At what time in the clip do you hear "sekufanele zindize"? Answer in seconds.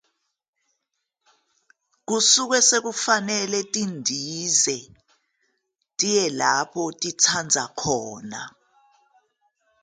2.69-4.77